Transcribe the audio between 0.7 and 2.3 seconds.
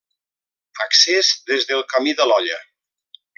Accés des del camí de